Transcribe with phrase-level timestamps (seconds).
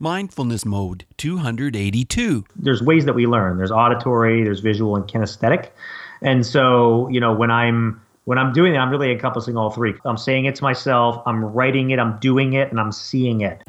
[0.00, 2.44] Mindfulness Mode 282.
[2.54, 3.58] There's ways that we learn.
[3.58, 5.70] There's auditory, there's visual and kinesthetic.
[6.22, 9.94] And so, you know, when I'm when I'm doing it, I'm really encompassing all three.
[10.04, 13.60] I'm saying it to myself, I'm writing it, I'm doing it, and I'm seeing it.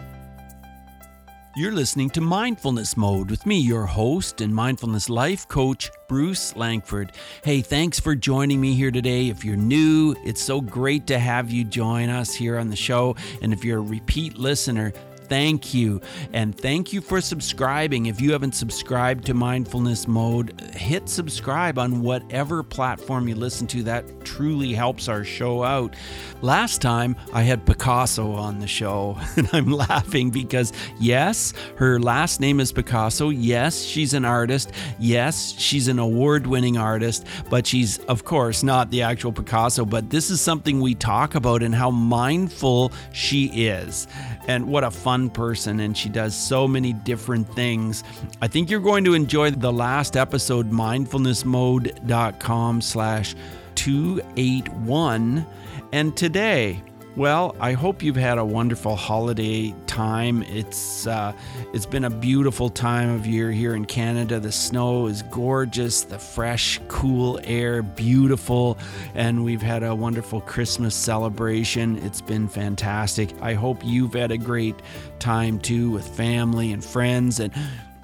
[1.55, 7.11] You're listening to Mindfulness Mode with me, your host and mindfulness life coach, Bruce Langford.
[7.43, 9.29] Hey, thanks for joining me here today.
[9.29, 13.15] If you're new, it's so great to have you join us here on the show.
[13.41, 14.93] And if you're a repeat listener,
[15.29, 16.01] thank you.
[16.33, 18.07] And thank you for subscribing.
[18.07, 23.83] If you haven't subscribed to Mindfulness Mode, hit subscribe on whatever platform you listen to.
[23.83, 25.95] That truly helps our show out.
[26.41, 32.39] Last time I had Picasso on the show, and I'm laughing because, yes, her last
[32.39, 33.29] name is Picasso.
[33.29, 34.71] Yes, she's an artist.
[34.99, 39.85] Yes, she's an award winning artist, but she's, of course, not the actual Picasso.
[39.85, 44.07] But this is something we talk about and how mindful she is.
[44.49, 48.03] And what a fun person and she does so many different things.
[48.41, 53.35] I think you're going to enjoy the last episode, mindfulnessmode.com slash
[53.75, 55.45] 281.
[55.91, 56.81] And today,
[57.15, 60.43] well, I hope you've had a wonderful holiday time.
[60.43, 61.33] It's uh,
[61.73, 64.39] it's been a beautiful time of year here in Canada.
[64.39, 68.77] The snow is gorgeous, the fresh, cool air, beautiful,
[69.15, 71.97] and we've had a wonderful Christmas celebration.
[71.99, 73.33] It's been fantastic.
[73.41, 74.75] I hope you've had a great
[75.17, 77.53] time too with family and friends and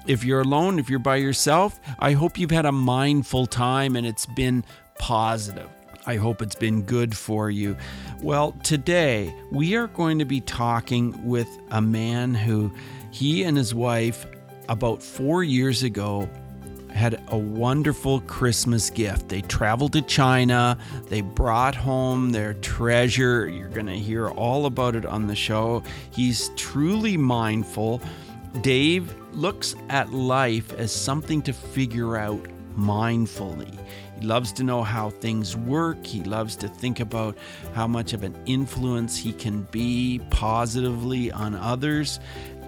[0.06, 4.06] if you're alone, if you're by yourself, I hope you've had a mindful time and
[4.06, 4.64] it's been
[4.98, 5.68] positive.
[6.06, 7.76] I hope it's been good for you.
[8.22, 12.72] Well, today we are going to be talking with a man who
[13.10, 14.26] he and his wife,
[14.68, 16.28] about four years ago,
[16.92, 19.28] had a wonderful Christmas gift.
[19.28, 23.48] They traveled to China, they brought home their treasure.
[23.48, 25.82] You're going to hear all about it on the show.
[26.10, 28.00] He's truly mindful.
[28.62, 32.42] Dave looks at life as something to figure out
[32.78, 33.78] mindfully.
[34.18, 36.04] He loves to know how things work.
[36.04, 37.36] He loves to think about
[37.74, 42.20] how much of an influence he can be positively on others.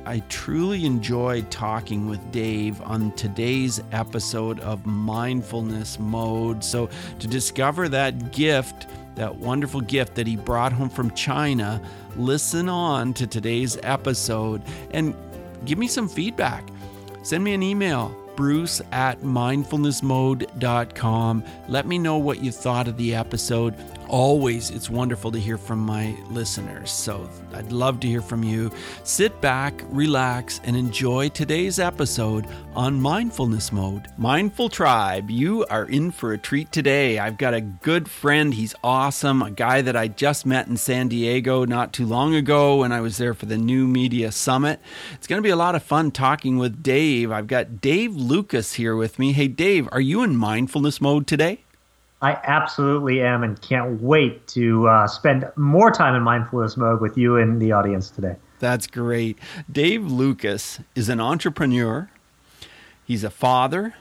[0.04, 6.64] I truly enjoyed talking with Dave on today's episode of Mindfulness Mode.
[6.64, 6.88] So,
[7.19, 11.82] to discover that gift, that wonderful gift that he brought home from China,
[12.16, 15.14] listen on to today's episode and
[15.66, 16.66] give me some feedback.
[17.22, 21.44] Send me an email bruce at mindfulnessmode.com.
[21.66, 23.75] Let me know what you thought of the episode.
[24.08, 26.91] Always, it's wonderful to hear from my listeners.
[26.91, 28.70] So I'd love to hear from you.
[29.04, 34.06] Sit back, relax, and enjoy today's episode on Mindfulness Mode.
[34.16, 37.19] Mindful Tribe, you are in for a treat today.
[37.19, 38.54] I've got a good friend.
[38.54, 42.78] He's awesome, a guy that I just met in San Diego not too long ago
[42.78, 44.80] when I was there for the New Media Summit.
[45.12, 47.30] It's going to be a lot of fun talking with Dave.
[47.30, 49.32] I've got Dave Lucas here with me.
[49.32, 51.64] Hey, Dave, are you in mindfulness mode today?
[52.20, 57.16] I absolutely am and can't wait to uh, spend more time in mindfulness mode with
[57.16, 58.36] you and the audience today.
[58.58, 59.38] That's great.
[59.70, 62.10] Dave Lucas is an entrepreneur,
[63.04, 63.94] he's a father,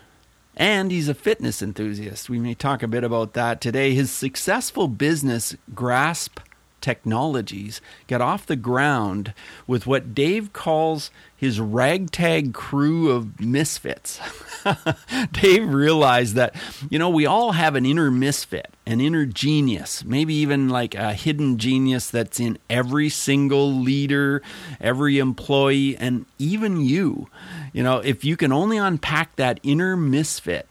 [0.56, 2.30] and he's a fitness enthusiast.
[2.30, 3.94] We may talk a bit about that today.
[3.94, 6.40] His successful business, Grasp
[6.82, 9.34] Technologies, got off the ground
[9.66, 14.20] with what Dave calls his ragtag crew of misfits.
[15.32, 16.56] Dave realized that,
[16.90, 21.14] you know, we all have an inner misfit, an inner genius, maybe even like a
[21.14, 24.42] hidden genius that's in every single leader,
[24.80, 27.28] every employee, and even you.
[27.74, 30.68] You know, if you can only unpack that inner misfit,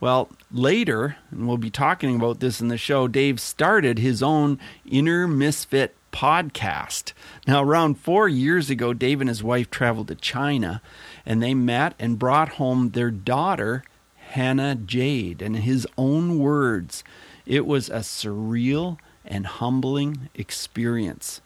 [0.00, 4.58] well, later, and we'll be talking about this in the show, Dave started his own
[4.86, 7.12] Inner Misfit podcast.
[7.46, 10.80] Now, around four years ago, Dave and his wife traveled to China
[11.26, 13.82] and they met and brought home their daughter,
[14.16, 15.42] Hannah Jade.
[15.42, 17.04] And in his own words,
[17.44, 21.40] it was a surreal and humbling experience.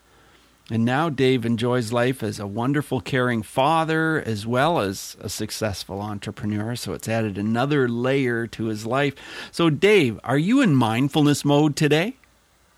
[0.72, 6.00] And now Dave enjoys life as a wonderful, caring father as well as a successful
[6.00, 6.76] entrepreneur.
[6.76, 9.14] So it's added another layer to his life.
[9.50, 12.16] So, Dave, are you in mindfulness mode today?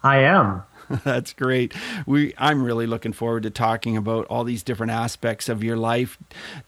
[0.02, 0.64] I am.
[1.04, 1.72] That's great.
[2.04, 6.18] We I'm really looking forward to talking about all these different aspects of your life,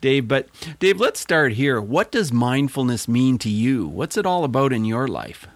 [0.00, 0.28] Dave.
[0.28, 0.46] But
[0.78, 1.80] Dave, let's start here.
[1.80, 3.88] What does mindfulness mean to you?
[3.88, 5.48] What's it all about in your life?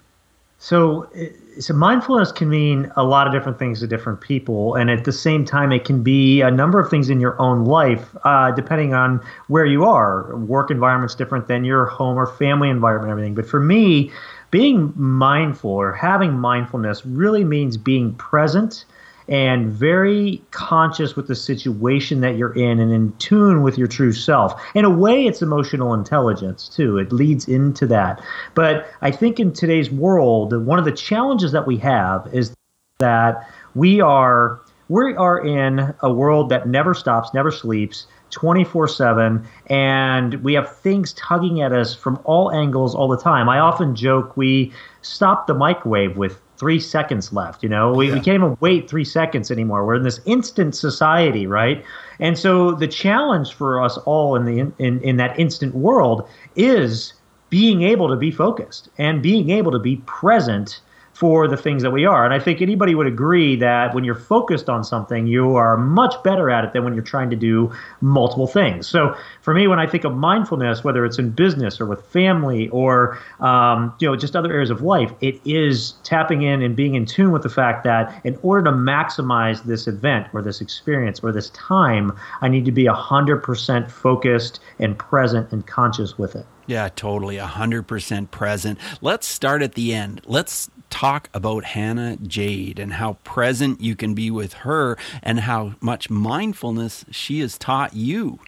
[0.58, 1.08] So,
[1.58, 5.12] so mindfulness can mean a lot of different things to different people, and at the
[5.12, 8.94] same time, it can be a number of things in your own life, uh, depending
[8.94, 10.36] on where you are.
[10.36, 13.34] Work environment's different than your home or family environment, everything.
[13.34, 14.10] But for me,
[14.50, 18.84] being mindful or having mindfulness really means being present
[19.30, 24.12] and very conscious with the situation that you're in and in tune with your true
[24.12, 24.60] self.
[24.74, 26.98] In a way, it's emotional intelligence too.
[26.98, 28.20] It leads into that.
[28.54, 32.52] But I think in today's world, one of the challenges that we have is
[32.98, 38.06] that we are we are in a world that never stops, never sleeps.
[38.30, 43.48] 24 7, and we have things tugging at us from all angles all the time.
[43.48, 44.72] I often joke we
[45.02, 47.62] stop the microwave with three seconds left.
[47.62, 48.14] You know, we, yeah.
[48.14, 49.86] we can't even wait three seconds anymore.
[49.86, 51.82] We're in this instant society, right?
[52.20, 57.14] And so the challenge for us all in the in, in that instant world is
[57.48, 60.80] being able to be focused and being able to be present
[61.20, 62.24] for the things that we are.
[62.24, 66.14] And I think anybody would agree that when you're focused on something, you are much
[66.24, 67.70] better at it than when you're trying to do
[68.00, 68.88] multiple things.
[68.88, 72.70] So for me, when I think of mindfulness, whether it's in business or with family
[72.70, 76.94] or um, you know just other areas of life, it is tapping in and being
[76.94, 81.20] in tune with the fact that in order to maximize this event or this experience
[81.20, 86.46] or this time, I need to be 100% focused and present and conscious with it.
[86.70, 87.36] Yeah, totally.
[87.36, 88.78] 100% present.
[89.00, 90.20] Let's start at the end.
[90.24, 95.72] Let's talk about Hannah Jade and how present you can be with her and how
[95.80, 98.38] much mindfulness she has taught you.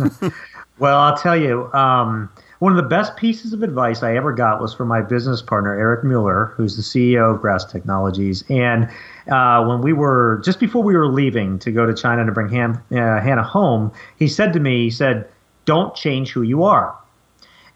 [0.80, 2.28] well, I'll tell you, um,
[2.58, 5.72] one of the best pieces of advice I ever got was from my business partner,
[5.72, 8.42] Eric Mueller, who's the CEO of Grasp Technologies.
[8.50, 8.90] And
[9.30, 12.48] uh, when we were just before we were leaving to go to China to bring
[12.48, 15.28] Han, uh, Hannah home, he said to me, he said,
[15.64, 16.92] Don't change who you are.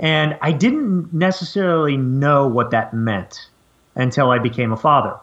[0.00, 3.48] And I didn't necessarily know what that meant
[3.94, 5.16] until I became a father.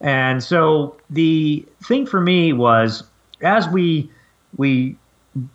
[0.00, 3.04] And so the thing for me was
[3.40, 4.10] as we
[4.56, 4.96] we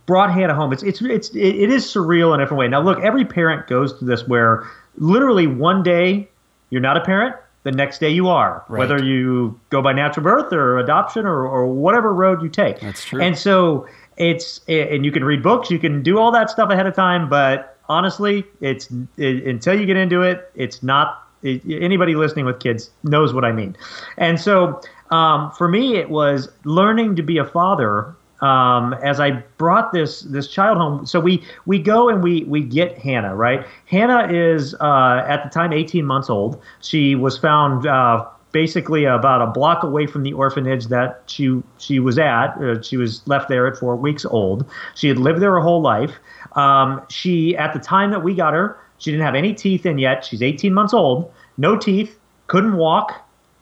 [0.06, 2.68] brought Hannah home, it's it's it's it is surreal in a different way.
[2.68, 6.28] Now look, every parent goes through this where literally one day
[6.70, 8.80] you're not a parent, the next day you are, right.
[8.80, 12.80] whether you go by natural birth or adoption or, or whatever road you take.
[12.80, 13.22] That's true.
[13.22, 13.88] And so
[14.18, 17.30] it's and you can read books, you can do all that stuff ahead of time,
[17.30, 21.26] but honestly, it's it, until you get into it, it's not.
[21.44, 23.76] Anybody listening with kids knows what I mean.
[24.18, 24.82] And so,
[25.12, 30.22] um, for me, it was learning to be a father um, as I brought this
[30.22, 31.06] this child home.
[31.06, 33.36] So we we go and we we get Hannah.
[33.36, 36.62] Right, Hannah is uh, at the time 18 months old.
[36.82, 37.86] She was found.
[37.86, 42.58] Uh, basically about a block away from the orphanage that she she was at.
[42.58, 44.66] Uh, she was left there at four weeks old.
[44.96, 46.16] She had lived there her whole life.
[46.54, 49.98] Um, she, at the time that we got her, she didn't have any teeth in
[49.98, 50.24] yet.
[50.24, 53.14] She's 18 months old, no teeth, couldn't walk,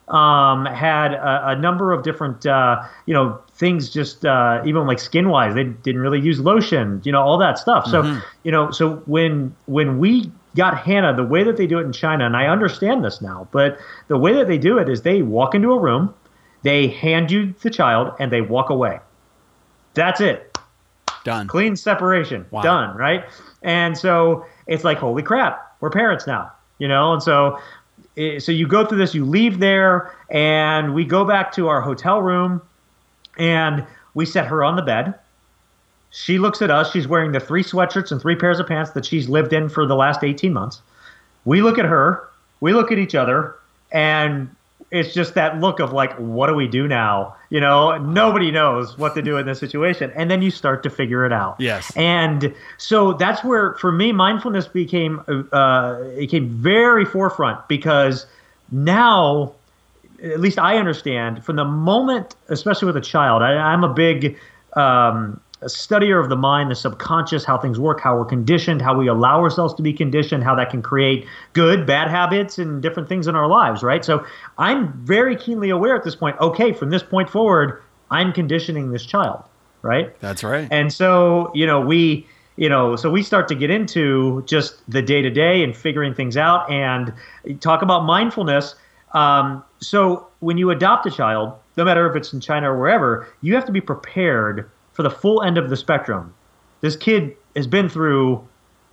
[0.08, 5.00] um, had a, a, number of different, uh, you know, things just uh, even like
[5.00, 7.86] skin wise, they didn't really use lotion, you know, all that stuff.
[7.86, 8.20] So, mm-hmm.
[8.44, 11.92] you know, so when when we got Hannah, the way that they do it in
[11.92, 15.22] China, and I understand this now, but the way that they do it is they
[15.22, 16.14] walk into a room,
[16.64, 19.00] they hand you the child, and they walk away.
[19.94, 20.58] That's it.
[21.26, 21.48] Done.
[21.48, 22.46] Clean separation.
[22.52, 22.62] Wow.
[22.62, 23.26] Done, right?
[23.68, 26.50] And so it's like, holy crap, we're parents now,
[26.80, 27.12] you know?
[27.12, 27.60] And so
[28.16, 31.82] eh, so you go through this, you leave there, and we go back to our
[31.82, 32.62] hotel room,
[33.38, 35.14] and we set her on the bed.
[36.12, 36.92] She looks at us.
[36.94, 39.86] She's wearing the three sweatshirts and three pairs of pants that she's lived in for
[39.86, 40.82] the last 18 months.
[41.44, 42.26] We look at her,
[42.62, 43.54] we look at each other,
[43.92, 44.50] and
[44.90, 47.36] it's just that look of like, what do we do now?
[47.50, 50.12] You know, nobody knows what to do in this situation.
[50.16, 51.58] And then you start to figure it out.
[51.60, 51.92] Yes.
[51.98, 58.26] And so that's where, for me, mindfulness became, uh, it became very forefront because
[58.72, 59.54] now,
[60.24, 64.38] at least I understand from the moment, especially with a child, I, I'm a big,
[64.74, 68.96] um, a studier of the mind, the subconscious, how things work, how we're conditioned, how
[68.96, 73.10] we allow ourselves to be conditioned, how that can create good, bad habits, and different
[73.10, 74.06] things in our lives, right?
[74.06, 74.24] So
[74.60, 79.06] I'm very keenly aware at this point, okay, from this point forward, I'm conditioning this
[79.06, 79.44] child,
[79.82, 80.18] right?
[80.20, 80.68] That's right.
[80.70, 85.02] And so, you know, we, you know, so we start to get into just the
[85.02, 87.12] day to day and figuring things out and
[87.62, 88.76] talk about mindfulness.
[89.14, 93.28] Um, so when you adopt a child, no matter if it's in China or wherever,
[93.42, 96.34] you have to be prepared for the full end of the spectrum.
[96.82, 98.46] This kid has been through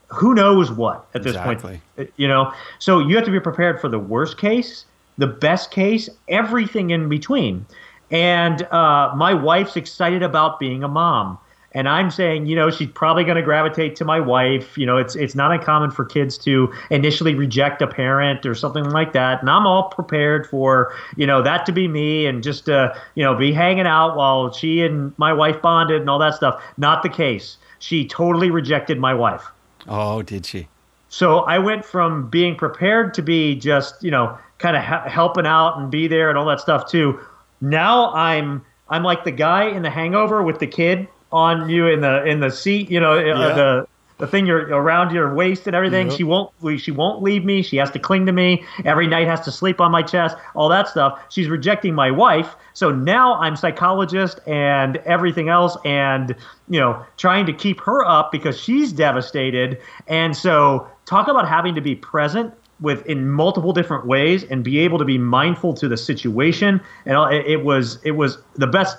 [0.09, 1.81] who knows what at this exactly.
[1.97, 2.13] point.
[2.17, 4.85] You know, so you have to be prepared for the worst case,
[5.17, 7.65] the best case, everything in between.
[8.11, 11.39] And uh, my wife's excited about being a mom.
[11.75, 14.79] And I'm saying, you know, she's probably going to gravitate to my wife.
[14.79, 18.85] You know, it's it's not uncommon for kids to initially reject a parent or something
[18.91, 19.41] like that.
[19.41, 23.25] And I'm all prepared for, you know, that to be me and just, uh, you
[23.25, 26.63] know, be hanging out while she and my wife bonded and all that stuff.
[26.77, 27.57] Not the case.
[27.81, 29.45] She totally rejected my wife.
[29.89, 30.69] Oh, did she?
[31.09, 35.47] So I went from being prepared to be just, you know, kind of ha- helping
[35.47, 37.21] out and be there and all that stuff to
[37.61, 42.01] now I'm I'm like the guy in the Hangover with the kid on you in
[42.01, 43.55] the in the seat, you know, uh, yeah.
[43.55, 43.89] the
[44.19, 46.09] the thing you're around your waist and everything.
[46.09, 46.17] Yep.
[46.17, 47.63] She won't she won't leave me.
[47.63, 49.27] She has to cling to me every night.
[49.27, 50.37] Has to sleep on my chest.
[50.55, 51.21] All that stuff.
[51.31, 52.55] She's rejecting my wife.
[52.73, 56.37] So now I'm psychologist and everything else, and
[56.69, 59.81] you know trying to keep her up because she's devastated.
[60.07, 64.79] And so talk about having to be present with in multiple different ways and be
[64.79, 66.81] able to be mindful to the situation.
[67.05, 68.97] And it was it was the best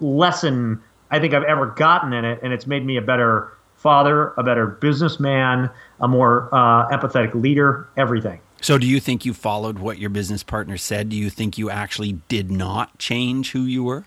[0.00, 0.82] lesson
[1.14, 4.42] I think I've ever gotten in it, and it's made me a better father, a
[4.42, 8.40] better businessman, a more uh, empathetic leader, everything.
[8.60, 11.10] So, do you think you followed what your business partner said?
[11.10, 14.04] Do you think you actually did not change who you were?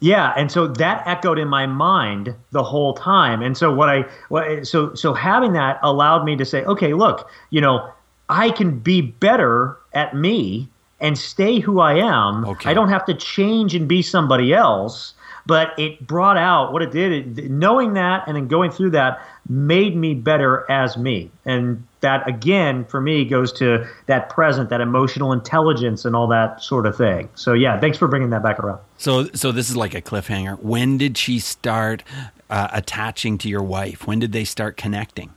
[0.00, 3.40] Yeah, and so that echoed in my mind the whole time.
[3.40, 7.30] And so what I what, so so having that allowed me to say, okay, look,
[7.48, 7.90] you know,
[8.28, 10.68] I can be better at me
[11.00, 12.44] and stay who I am.
[12.44, 12.68] Okay.
[12.68, 15.14] I don't have to change and be somebody else
[15.46, 17.38] but it brought out what it did.
[17.38, 21.30] It, knowing that and then going through that made me better as me.
[21.44, 26.62] And that again for me goes to that present, that emotional intelligence, and all that
[26.62, 27.28] sort of thing.
[27.34, 28.80] So yeah, thanks for bringing that back around.
[28.98, 30.60] So so this is like a cliffhanger.
[30.60, 32.02] When did she start
[32.48, 34.06] uh, attaching to your wife?
[34.06, 35.30] When did they start connecting?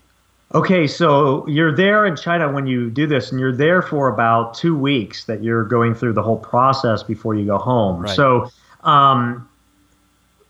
[0.56, 4.54] Okay, so you're there in China when you do this, and you're there for about
[4.54, 8.02] two weeks that you're going through the whole process before you go home.
[8.02, 8.16] Right.
[8.16, 8.52] So
[8.84, 9.50] um,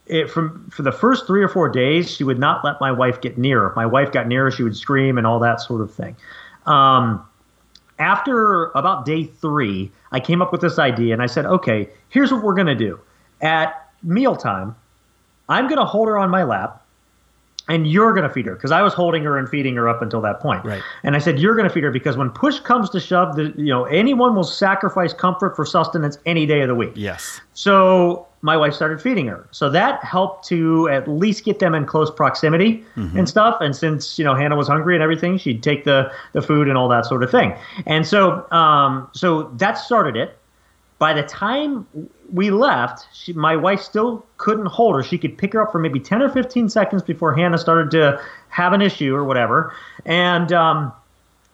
[0.07, 3.21] it, from for the first three or four days, she would not let my wife
[3.21, 3.67] get near.
[3.67, 6.15] If my wife got near, she would scream and all that sort of thing.
[6.65, 7.25] Um,
[7.99, 12.31] after about day three, I came up with this idea and I said, okay, here's
[12.31, 12.99] what we're going to do.
[13.41, 14.75] At mealtime,
[15.49, 16.83] I'm going to hold her on my lap
[17.69, 20.01] and you're going to feed her because I was holding her and feeding her up
[20.01, 20.65] until that point.
[20.65, 20.81] Right.
[21.03, 23.53] And I said, you're going to feed her because when push comes to shove, the,
[23.57, 26.91] you know, anyone will sacrifice comfort for sustenance any day of the week.
[26.95, 27.39] Yes.
[27.53, 29.47] So my wife started feeding her.
[29.51, 33.17] So that helped to at least get them in close proximity mm-hmm.
[33.17, 33.55] and stuff.
[33.61, 36.77] And since, you know, Hannah was hungry and everything, she'd take the, the food and
[36.77, 37.55] all that sort of thing.
[37.85, 40.37] And so, um, so that started it.
[40.99, 41.87] By the time
[42.33, 45.03] we left, she, my wife still couldn't hold her.
[45.03, 48.21] She could pick her up for maybe 10 or 15 seconds before Hannah started to
[48.49, 49.73] have an issue or whatever.
[50.05, 50.91] And, um,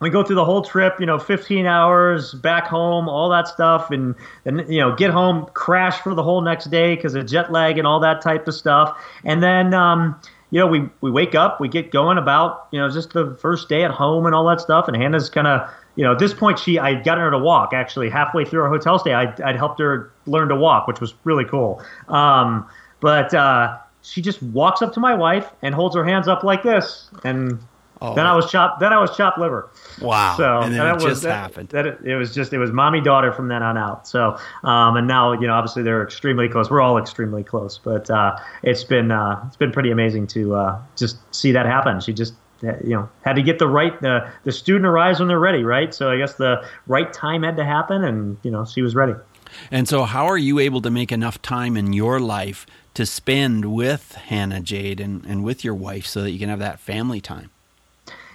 [0.00, 3.90] we go through the whole trip, you know, 15 hours back home, all that stuff,
[3.90, 4.14] and
[4.44, 7.78] then you know, get home, crash for the whole next day because of jet lag
[7.78, 9.74] and all that type of stuff, and then.
[9.74, 10.20] Um,
[10.52, 13.68] you know, we, we wake up, we get going about, you know, just the first
[13.68, 14.88] day at home and all that stuff.
[14.88, 17.72] And Hannah's kind of, you know, at this point, she, I got her to walk
[17.72, 19.14] actually halfway through our hotel stay.
[19.14, 21.80] I, I'd helped her learn to walk, which was really cool.
[22.08, 26.42] Um, but, uh, she just walks up to my wife and holds her hands up
[26.42, 27.10] like this.
[27.22, 27.60] And
[28.02, 28.14] Oh.
[28.14, 28.80] Then I was chopped.
[28.80, 29.70] Then I was chopped liver.
[30.00, 30.34] Wow!
[30.36, 31.68] So and then it was, just that, happened.
[31.68, 34.08] That it, it, was just it was mommy daughter from then on out.
[34.08, 36.70] So um, and now you know obviously they're extremely close.
[36.70, 40.82] We're all extremely close, but uh, it's been uh, it's been pretty amazing to uh,
[40.96, 42.00] just see that happen.
[42.00, 45.38] She just you know had to get the right the the student arrives when they're
[45.38, 45.92] ready, right?
[45.92, 49.14] So I guess the right time had to happen, and you know she was ready.
[49.70, 53.74] And so, how are you able to make enough time in your life to spend
[53.74, 57.20] with Hannah Jade and, and with your wife so that you can have that family
[57.20, 57.50] time?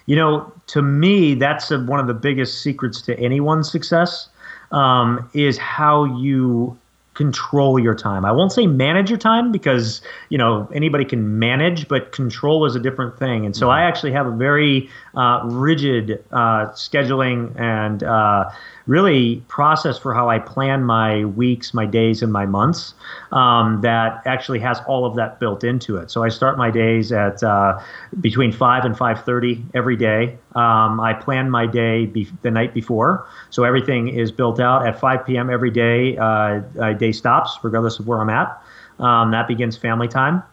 [0.05, 4.29] You know, to me, that's a, one of the biggest secrets to anyone's success
[4.71, 6.77] um, is how you
[7.15, 8.25] control your time.
[8.25, 12.75] I won't say manage your time because you know anybody can manage, but control is
[12.75, 13.45] a different thing.
[13.45, 13.71] And so mm-hmm.
[13.71, 18.49] I actually have a very uh, rigid uh, scheduling and uh,
[18.87, 22.93] really process for how I plan my weeks, my days, and my months
[23.31, 26.11] um, that actually has all of that built into it.
[26.11, 27.79] So I start my days at uh,
[28.21, 30.37] between five and five thirty every day.
[30.53, 34.99] Um, I plan my day be- the night before, so everything is built out at
[34.99, 35.49] 5 p.m.
[35.49, 36.17] every day.
[36.17, 36.59] Uh,
[36.93, 38.61] day stops, regardless of where I'm at.
[38.99, 40.43] Um, that begins family time.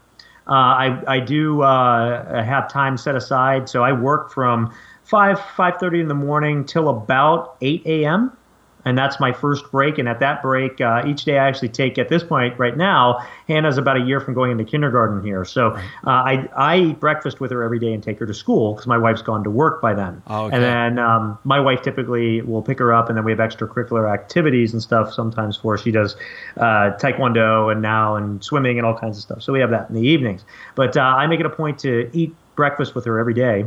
[0.46, 4.74] Uh, I, I do uh, have time set aside, so I work from
[5.12, 8.36] five five thirty in the morning till about eight a.m.
[8.84, 9.98] And that's my first break.
[9.98, 13.24] And at that break, uh, each day I actually take, at this point right now,
[13.46, 15.44] Hannah's about a year from going into kindergarten here.
[15.44, 18.72] So uh, I, I eat breakfast with her every day and take her to school
[18.72, 20.20] because my wife's gone to work by then.
[20.26, 20.56] Oh, okay.
[20.56, 24.12] And then um, my wife typically will pick her up, and then we have extracurricular
[24.12, 25.78] activities and stuff sometimes for her.
[25.78, 26.16] She does
[26.56, 29.42] uh, taekwondo and now and swimming and all kinds of stuff.
[29.44, 30.44] So we have that in the evenings.
[30.74, 33.64] But uh, I make it a point to eat breakfast with her every day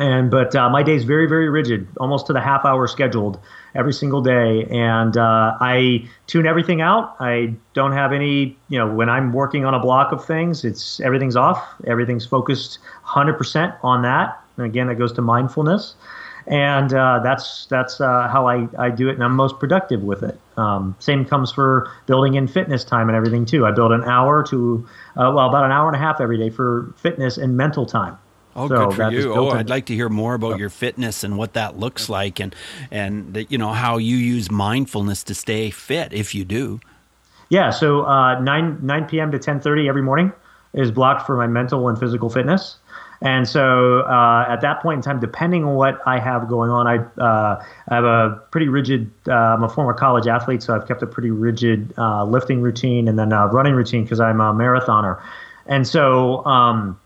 [0.00, 3.38] and but uh, my day is very very rigid almost to the half hour scheduled
[3.74, 8.92] every single day and uh, i tune everything out i don't have any you know
[8.92, 14.02] when i'm working on a block of things it's everything's off everything's focused 100% on
[14.02, 15.94] that and again that goes to mindfulness
[16.46, 20.22] and uh, that's that's uh, how I, I do it, and I'm most productive with
[20.22, 20.38] it.
[20.56, 23.66] Um, same comes for building in fitness time and everything too.
[23.66, 26.50] I build an hour to uh, well about an hour and a half every day
[26.50, 28.18] for fitness and mental time.
[28.56, 29.34] Oh, so good for you.
[29.34, 32.54] Oh, I'd like to hear more about your fitness and what that looks like, and
[32.90, 36.80] and you know how you use mindfulness to stay fit if you do.
[37.48, 39.30] Yeah, so uh, nine nine p.m.
[39.32, 40.32] to ten thirty every morning
[40.72, 42.76] is blocked for my mental and physical fitness.
[43.22, 46.86] And so uh, at that point in time, depending on what I have going on,
[46.86, 50.88] I, uh, I have a pretty rigid, uh, I'm a former college athlete, so I've
[50.88, 54.54] kept a pretty rigid uh, lifting routine and then a running routine because I'm a
[54.54, 55.20] marathoner.
[55.66, 56.99] And so, um,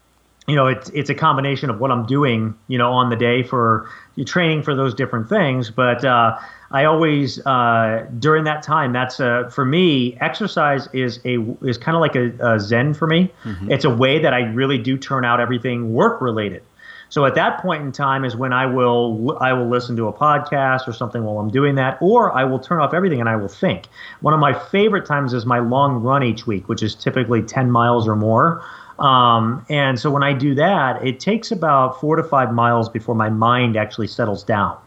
[0.47, 3.43] you know, it's it's a combination of what I'm doing, you know, on the day
[3.43, 3.89] for
[4.27, 5.71] training for those different things.
[5.71, 6.39] But uh,
[6.71, 11.97] I always uh, during that time, that's uh, for me, exercise is a is kind
[11.97, 13.33] of like a, a, zen for me.
[13.45, 13.73] Mm-hmm.
[13.73, 16.63] It's a way that I really do turn out everything work related.
[17.09, 20.13] So at that point in time is when I will I will listen to a
[20.13, 23.37] podcast or something while I'm doing that, or I will turn off everything and I
[23.37, 23.87] will think.
[24.21, 27.71] One of my favorite times is my long run each week, which is typically 10
[27.71, 28.65] miles or more.
[28.99, 33.15] Um, and so when I do that, it takes about four to five miles before
[33.15, 34.79] my mind actually settles down.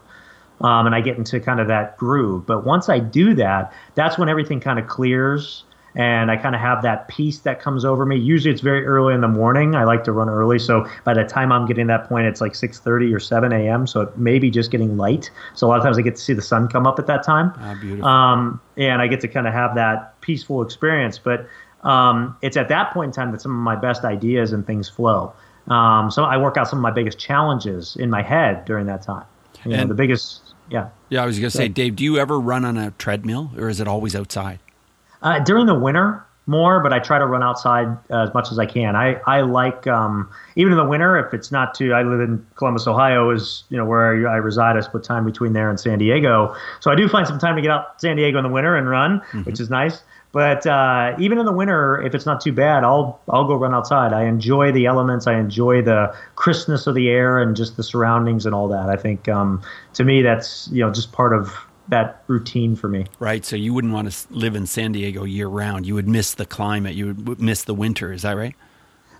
[0.60, 2.44] Um, and I get into kind of that groove.
[2.46, 6.60] But once I do that, that's when everything kind of clears and I kind of
[6.60, 8.16] have that peace that comes over me.
[8.16, 9.74] Usually it's very early in the morning.
[9.74, 12.52] I like to run early, so by the time I'm getting that point, it's like
[12.52, 13.86] 6:30 or 7 a.m.
[13.86, 15.30] So it may be just getting light.
[15.54, 17.24] So a lot of times I get to see the sun come up at that
[17.24, 17.52] time.
[17.56, 18.08] Ah, beautiful.
[18.08, 21.18] Um, and I get to kind of have that peaceful experience.
[21.18, 21.46] But
[21.88, 24.88] um, it's at that point in time that some of my best ideas and things
[24.88, 25.32] flow.
[25.68, 29.02] Um, so I work out some of my biggest challenges in my head during that
[29.02, 29.24] time.
[29.64, 30.40] You and know, the biggest,
[30.70, 30.90] yeah.
[31.08, 33.68] Yeah, I was going to say, Dave, do you ever run on a treadmill or
[33.68, 34.60] is it always outside?
[35.22, 38.58] Uh, during the winter, more, but I try to run outside uh, as much as
[38.58, 38.96] I can.
[38.96, 41.92] I I like um, even in the winter if it's not too.
[41.92, 44.76] I live in Columbus, Ohio, is you know where I, I, reside.
[44.76, 47.62] I split time between there and San Diego, so I do find some time to
[47.62, 49.42] get out San Diego in the winter and run, mm-hmm.
[49.42, 50.02] which is nice.
[50.30, 53.74] But uh, even in the winter, if it's not too bad, I'll I'll go run
[53.74, 54.12] outside.
[54.12, 55.26] I enjoy the elements.
[55.26, 58.90] I enjoy the crispness of the air and just the surroundings and all that.
[58.90, 59.62] I think um,
[59.94, 61.54] to me that's you know just part of
[61.88, 63.06] that routine for me.
[63.18, 63.44] Right.
[63.44, 65.86] So you wouldn't want to live in San Diego year round.
[65.86, 66.94] You would miss the climate.
[66.94, 68.12] You would miss the winter.
[68.12, 68.54] Is that right?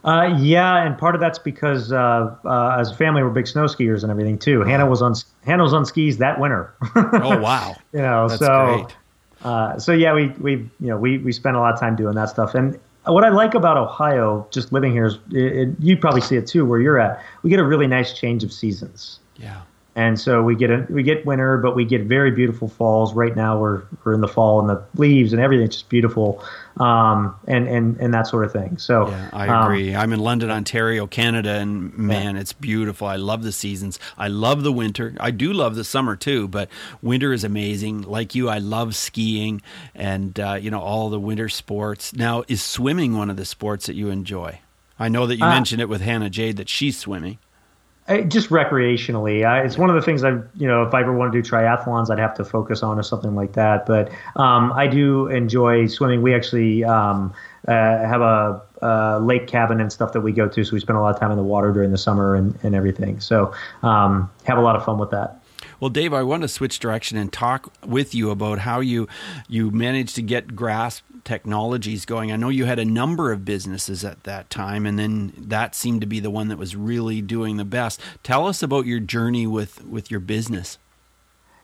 [0.05, 3.64] Uh, yeah, and part of that's because uh, uh, as a family we're big snow
[3.64, 4.61] skiers and everything too.
[4.62, 6.73] Hannah was on Hannah was on skis that winter.
[6.94, 7.75] oh wow!
[7.92, 8.97] you know, that's so great.
[9.42, 12.14] Uh, so yeah, we we you know we we spent a lot of time doing
[12.14, 12.55] that stuff.
[12.55, 16.37] And what I like about Ohio, just living here, is it, it, you probably see
[16.37, 17.22] it too where you're at.
[17.42, 19.20] We get a really nice change of seasons.
[19.37, 19.62] Yeah
[19.98, 23.14] and so we get a we get winter, but we get very beautiful falls.
[23.14, 26.40] Right now we're we're in the fall and the leaves and everything's just beautiful,
[26.76, 28.78] um, and and and that sort of thing.
[28.78, 29.96] So yeah, I agree.
[29.96, 32.40] Um, I'm in London, Ontario, Canada, and man, yeah.
[32.40, 33.08] it's beautiful.
[33.08, 33.98] I love the seasons.
[34.16, 35.16] I love the winter.
[35.18, 36.68] I do love the summer too, but
[37.02, 38.02] winter is amazing.
[38.02, 39.62] Like you, I love skiing
[39.96, 42.14] and uh, you know all the winter sports.
[42.14, 44.61] Now, is swimming one of the sports that you enjoy?
[44.96, 47.38] I know that you uh, mentioned it with Hannah Jade that she's swimming
[48.29, 49.44] just recreationally.
[49.44, 51.49] I, it's one of the things I've you know, if I ever want to do
[51.49, 53.87] triathlons, I'd have to focus on or something like that.
[53.87, 56.23] But um, I do enjoy swimming.
[56.23, 57.35] We actually um,
[57.66, 60.99] uh, have a, a, lake cabin and stuff that we go to, so we spend
[60.99, 63.21] a lot of time in the water during the summer and, and everything.
[63.21, 65.38] So um, have a lot of fun with that.
[65.81, 69.09] Well, Dave, I want to switch direction and talk with you about how you
[69.49, 72.33] you managed to get grasp technologies going.
[72.33, 76.01] I know you had a number of businesses at that time, and then that seemed
[76.01, 78.01] to be the one that was really doing the best.
[78.23, 80.79] Tell us about your journey with with your business.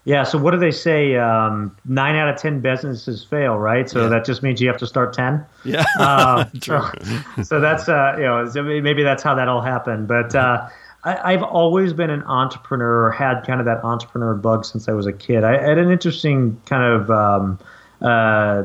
[0.05, 0.23] Yeah.
[0.23, 1.17] So what do they say?
[1.17, 3.89] Um, nine out of ten businesses fail, right?
[3.89, 4.09] So yeah.
[4.11, 5.45] that just means you have to start ten.
[5.65, 5.85] Yeah.
[5.99, 6.93] Uh, so,
[7.43, 10.35] so, that's uh, you know maybe that's how that all happened, but.
[10.35, 10.69] Uh,
[11.05, 14.93] I, have always been an entrepreneur, or had kind of that entrepreneur bug since I
[14.93, 15.45] was a kid.
[15.45, 17.59] I, had an interesting kind of um,
[18.01, 18.65] uh,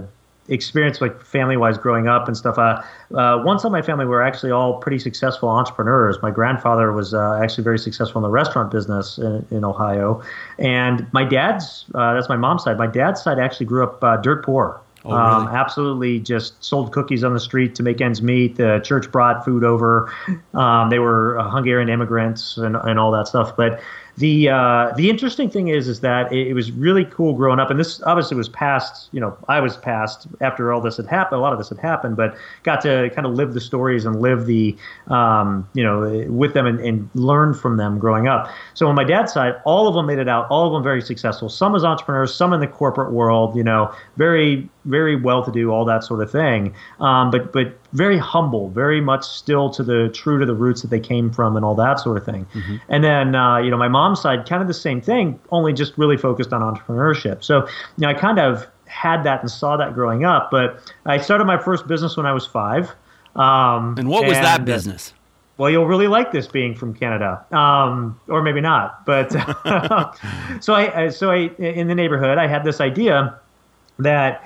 [0.50, 2.58] experience, like family wise, growing up and stuff.
[2.58, 2.82] Uh,
[3.16, 6.18] uh, my family were actually all pretty successful entrepreneurs.
[6.22, 10.22] My grandfather was uh, actually very successful in the restaurant business in, in Ohio,
[10.58, 12.78] and my dad's uh, that's my mom's side.
[12.78, 14.82] My dad's side actually grew up uh, dirt poor.
[15.06, 15.22] Oh, really?
[15.22, 18.58] um, absolutely, just sold cookies on the street to make ends meet.
[18.58, 20.14] The church brought food over.
[20.54, 23.56] Um, they were Hungarian immigrants and, and all that stuff.
[23.56, 23.82] But
[24.20, 27.72] the uh, the interesting thing is is that it, it, was really cool growing up,
[27.72, 29.08] and this obviously was past.
[29.14, 31.40] You know, I was past after all this had happened.
[31.40, 34.22] A lot of this had happened, but got to kind of live the stories and
[34.22, 34.76] live the
[35.08, 38.52] um, you know with them and, and learn from them growing up.
[38.74, 40.50] So on my dad's side, all of them made it out.
[40.50, 41.48] All of them very successful.
[41.48, 43.56] Some as entrepreneurs, some in the corporate world.
[43.56, 46.74] You know, very very well to do, all that sort of thing.
[47.00, 50.90] Um, but but very humble, very much still to the true to the roots that
[50.90, 52.46] they came from and all that sort of thing.
[52.54, 52.76] Mm-hmm.
[52.90, 55.74] And then uh, you know my mom mom's side, kind of the same thing, only
[55.74, 57.44] just really focused on entrepreneurship.
[57.44, 60.50] So, you know, I kind of had that and saw that growing up.
[60.52, 62.92] But I started my first business when I was five.
[63.36, 65.14] Um, and what was and, that uh, business?
[65.58, 69.06] well, you'll really like this being from Canada, um, or maybe not.
[69.06, 69.32] But
[70.62, 73.38] so I, so I, in the neighborhood, I had this idea
[74.00, 74.42] that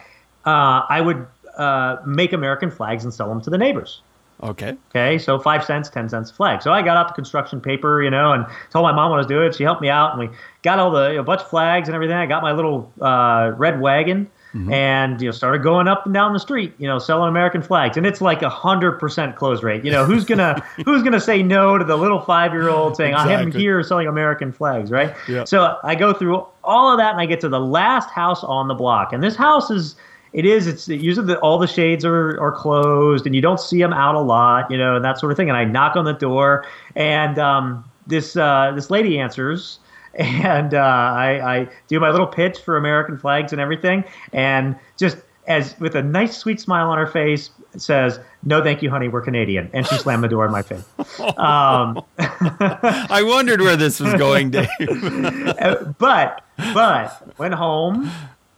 [0.45, 4.01] uh, I would uh, make American flags and sell them to the neighbors.
[4.41, 4.75] Okay.
[4.89, 5.17] Okay.
[5.17, 6.61] So five cents, ten cents a flag.
[6.61, 9.19] So I got out the construction paper, you know, and told my mom what I
[9.19, 9.51] was doing.
[9.51, 11.95] She helped me out, and we got all the you know, bunch of flags and
[11.95, 12.15] everything.
[12.15, 14.29] I got my little uh, red wagon.
[14.53, 14.71] Mm-hmm.
[14.71, 17.97] and you know started going up and down the street you know selling american flags
[17.97, 21.41] and it's like a hundred percent close rate you know who's gonna who's gonna say
[21.41, 23.33] no to the little five year old saying exactly.
[23.33, 25.47] i am here selling american flags right yep.
[25.47, 28.67] so i go through all of that and i get to the last house on
[28.67, 29.95] the block and this house is
[30.33, 30.67] it is.
[30.67, 34.15] It's usually the, all the shades are, are closed and you don't see them out
[34.15, 35.49] a lot, you know, and that sort of thing.
[35.49, 36.65] And I knock on the door,
[36.95, 39.79] and um, this uh, this lady answers,
[40.15, 45.17] and uh, I, I do my little pitch for American flags and everything, and just
[45.47, 49.21] as with a nice sweet smile on her face says no thank you honey we're
[49.21, 50.85] canadian and she slammed the door in my face
[51.37, 54.69] um, i wondered where this was going dave
[55.97, 58.09] but but went home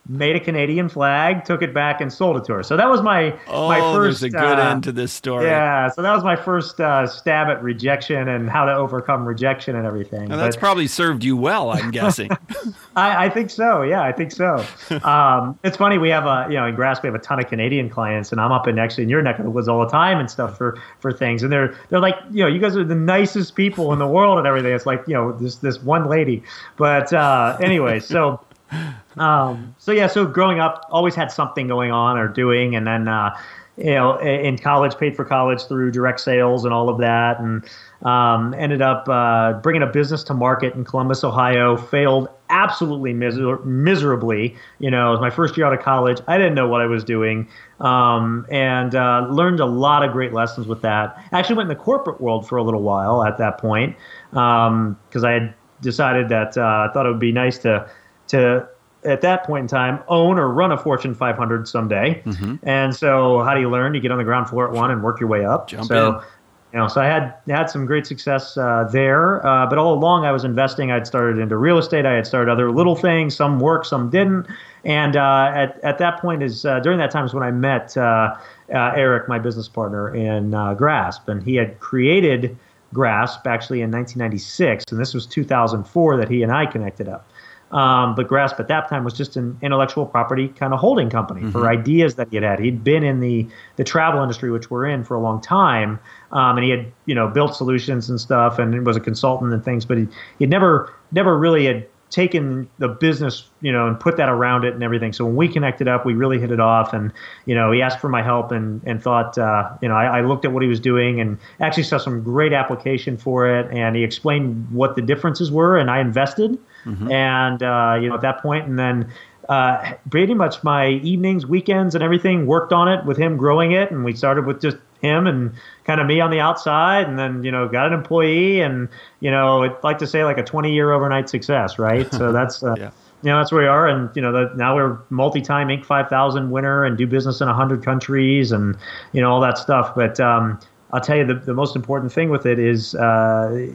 [0.08, 2.64] made a Canadian flag, took it back, and sold it to her.
[2.64, 4.22] So that was my oh, my first.
[4.22, 5.46] there's a good uh, end to this story.
[5.46, 9.76] Yeah, so that was my first uh, stab at rejection and how to overcome rejection
[9.76, 10.32] and everything.
[10.32, 12.30] And that's but, probably served you well, I'm guessing.
[12.96, 13.82] I, I, think so.
[13.82, 14.64] Yeah, I think so.
[15.06, 17.48] Um, it's funny we have a you know in Grasp we have a ton of
[17.48, 19.92] Canadian clients, and I'm up in actually in your neck of the woods all the
[19.92, 22.84] time and stuff for for things, and they're they're like you know you guys are
[22.84, 24.74] the nicest people in the world and everything.
[24.74, 26.44] It's like you know this this one lady,
[26.78, 28.42] but uh, anyway, so.
[29.18, 33.08] Um, so yeah, so growing up, always had something going on or doing, and then
[33.08, 33.34] uh,
[33.78, 37.64] you know, in college, paid for college through direct sales and all of that, and
[38.04, 41.76] um, ended up uh, bringing a business to market in Columbus, Ohio.
[41.76, 44.56] Failed absolutely miser- miserably.
[44.80, 46.22] You know, it was my first year out of college.
[46.28, 47.50] I didn't know what I was doing,
[47.82, 51.22] um, and uh, learned a lot of great lessons with that.
[51.34, 53.96] Actually, went in the corporate world for a little while at that point
[54.30, 57.90] because um, I had decided that uh, I thought it would be nice to
[58.28, 58.68] to
[59.06, 62.22] at that point in time own or run a Fortune 500 someday.
[62.26, 62.56] Mm-hmm.
[62.68, 63.94] And so, how do you learn?
[63.94, 65.68] You get on the ground floor at one and work your way up.
[65.68, 66.26] Jump so, in.
[66.74, 70.26] You know, so I had had some great success uh, there, uh, but all along
[70.26, 70.92] I was investing.
[70.92, 72.06] I'd started into real estate.
[72.06, 73.34] I had started other little things.
[73.34, 74.48] Some worked, some didn't.
[74.84, 77.96] And uh, at at that point is uh, during that time is when I met
[77.96, 78.36] uh,
[78.74, 82.58] uh, Eric, my business partner in Grasp, and he had created
[82.94, 87.26] Grasp actually in 1996, and this was 2004 that he and I connected up.
[87.72, 91.42] Um, but Grasp at that time was just an intellectual property kind of holding company
[91.42, 91.52] mm-hmm.
[91.52, 92.60] for ideas that he had had.
[92.60, 96.00] He'd been in the the travel industry, which we're in for a long time,
[96.32, 99.66] um, and he had you know built solutions and stuff, and was a consultant and
[99.66, 99.84] things.
[99.86, 100.08] But he
[100.40, 104.74] he'd never never really had taken the business, you know, and put that around it
[104.74, 105.12] and everything.
[105.12, 106.94] So when we connected up, we really hit it off.
[106.94, 107.12] And
[107.46, 110.22] you know, he asked for my help and and thought, uh, you know, I, I,
[110.22, 113.72] looked at what he was doing and actually saw some great application for it.
[113.72, 116.58] And he explained what the differences were, and I invested.
[116.86, 117.12] Mm-hmm.
[117.12, 119.12] And uh, you know, at that point, and then
[119.50, 123.92] uh, pretty much my evenings, weekends, and everything worked on it with him growing it.
[123.92, 125.54] And we started with just him and
[125.86, 128.90] kind of me on the outside, and then you know got an employee, and
[129.20, 132.12] you know I'd like to say like a 20 year overnight success, right?
[132.14, 132.92] So that's uh, yeah.
[133.22, 135.86] you know that's where we are, and you know the, now we're multi-time Inc.
[135.86, 138.76] 5000 winner and do business in 100 countries, and
[139.14, 139.94] you know all that stuff.
[139.96, 140.60] But um,
[140.92, 143.70] I'll tell you the, the most important thing with it is uh,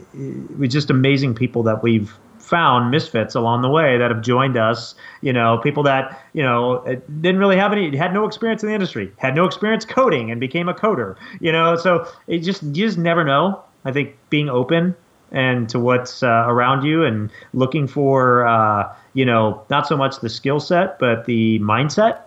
[0.57, 2.13] we just amazing people that we've
[2.51, 4.93] found misfits along the way that have joined us.
[5.21, 6.83] You know, people that you know
[7.21, 10.39] didn't really have any, had no experience in the industry, had no experience coding, and
[10.39, 11.15] became a coder.
[11.39, 13.63] You know, so it just you just never know.
[13.85, 14.95] I think being open
[15.31, 20.19] and to what's uh, around you and looking for uh, you know not so much
[20.19, 22.19] the skill set but the mindset.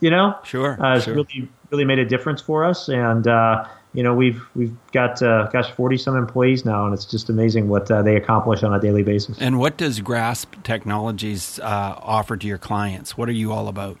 [0.00, 1.14] You know, sure, uh, has sure.
[1.14, 3.64] really really made a difference for us and uh,
[3.96, 7.68] you know we've we've got uh, gosh 40 some employees now and it's just amazing
[7.68, 9.38] what uh, they accomplish on a daily basis.
[9.40, 13.16] And what does grasp technologies uh, offer to your clients?
[13.16, 13.98] What are you all about?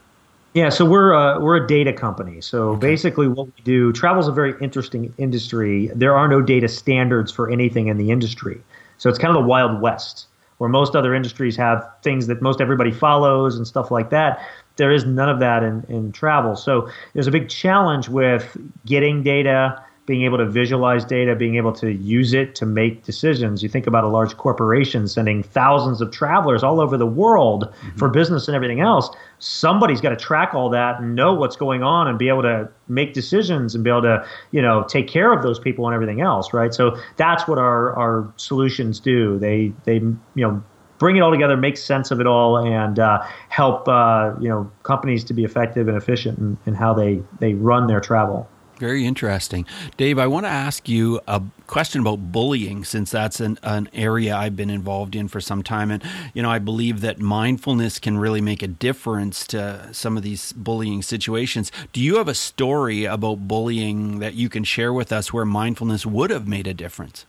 [0.52, 2.42] Yeah so we're uh, we're a data company.
[2.42, 2.80] So okay.
[2.80, 5.90] basically what we do travel is a very interesting industry.
[5.94, 8.60] There are no data standards for anything in the industry.
[8.98, 10.26] So it's kind of the wild west
[10.58, 14.40] where most other industries have things that most everybody follows and stuff like that.
[14.76, 16.56] There is none of that in, in travel.
[16.56, 21.72] So there's a big challenge with getting data, being able to visualize data, being able
[21.72, 23.62] to use it to make decisions.
[23.62, 27.96] You think about a large corporation sending thousands of travelers all over the world mm-hmm.
[27.98, 29.10] for business and everything else.
[29.40, 32.68] Somebody's got to track all that and know what's going on and be able to
[32.88, 36.20] make decisions and be able to, you know, take care of those people and everything
[36.20, 36.72] else, right?
[36.72, 39.38] So that's what our our solutions do.
[39.38, 40.62] They they you know
[40.98, 44.70] bring it all together, make sense of it all, and uh, help uh, you know
[44.82, 48.48] companies to be effective and efficient in, in how they they run their travel.
[48.78, 49.64] Very interesting.
[49.96, 54.36] Dave, I want to ask you a question about bullying since that's an, an area
[54.36, 55.90] I've been involved in for some time.
[55.90, 56.02] And,
[56.34, 60.52] you know, I believe that mindfulness can really make a difference to some of these
[60.52, 61.72] bullying situations.
[61.94, 66.04] Do you have a story about bullying that you can share with us where mindfulness
[66.04, 67.24] would have made a difference?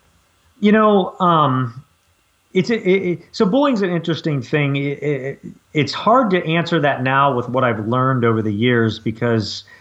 [0.60, 1.82] You know, um,
[2.54, 4.76] it's a, it, so bullying's an interesting thing.
[4.76, 5.40] It,
[5.74, 9.64] it's hard to answer that now with what I've learned over the years because–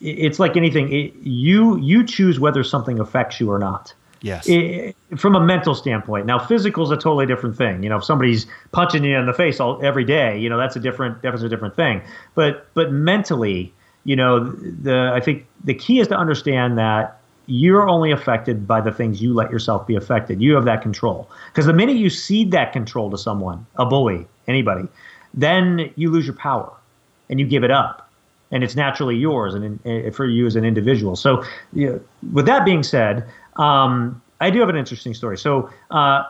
[0.00, 0.92] it's like anything.
[0.92, 3.94] It, you you choose whether something affects you or not.
[4.20, 4.48] Yes.
[4.48, 6.26] It, from a mental standpoint.
[6.26, 7.82] Now, physical is a totally different thing.
[7.82, 10.76] You know, if somebody's punching you in the face all every day, you know, that's
[10.76, 12.02] a different that's a different thing.
[12.34, 13.72] But but mentally,
[14.04, 18.80] you know, the I think the key is to understand that you're only affected by
[18.80, 20.42] the things you let yourself be affected.
[20.42, 21.30] You have that control.
[21.50, 24.86] Because the minute you cede that control to someone, a bully, anybody,
[25.32, 26.70] then you lose your power
[27.30, 28.07] and you give it up
[28.50, 31.16] and it's naturally yours and in, for you as an individual.
[31.16, 33.24] So, with that being said,
[33.56, 35.36] um, I do have an interesting story.
[35.38, 36.24] So, uh,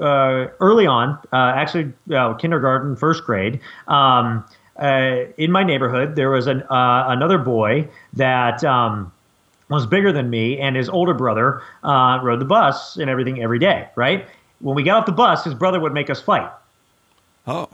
[0.00, 4.44] uh, early on, uh, actually, uh, kindergarten, first grade, um,
[4.78, 9.12] uh, in my neighborhood, there was an, uh, another boy that um,
[9.68, 13.88] was bigger than me, and his older brother rode the bus and everything every day.
[13.94, 14.26] Right
[14.60, 16.50] when we got off the bus, his brother would make us fight.
[17.46, 17.68] Oh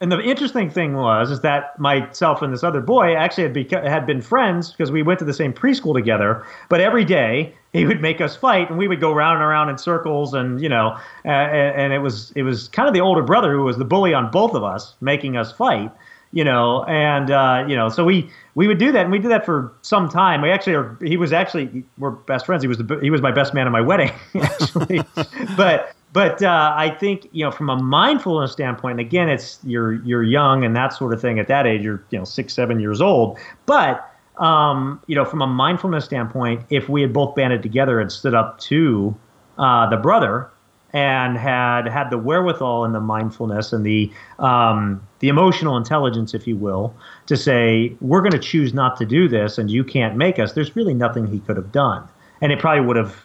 [0.00, 3.86] and the interesting thing was is that myself and this other boy actually had, beca-
[3.86, 6.44] had been friends because we went to the same preschool together.
[6.70, 9.68] But every day he would make us fight, and we would go round and around
[9.68, 13.22] in circles, and you know, uh, and, it was it was kind of the older
[13.22, 15.92] brother who was the bully on both of us, making us fight.
[16.32, 19.32] You know, and uh, you know, so we we would do that, and we did
[19.32, 20.40] that for some time.
[20.42, 22.62] We actually, are, he was actually we're best friends.
[22.62, 25.02] He was the he was my best man at my wedding, actually.
[25.56, 30.22] but but uh, I think you know from a mindfulness standpoint, again, it's you're you're
[30.22, 31.38] young and that sort of thing.
[31.38, 33.38] At that age, you're you know six seven years old.
[33.66, 38.10] But um, you know from a mindfulness standpoint, if we had both banded together and
[38.10, 39.14] stood up to
[39.58, 40.50] uh, the brother
[40.92, 46.44] and had had the wherewithal and the mindfulness and the um, the emotional intelligence, if
[46.44, 46.92] you will,
[47.26, 50.54] to say we're going to choose not to do this and you can't make us.
[50.54, 52.08] There's really nothing he could have done,
[52.40, 53.24] and it probably would have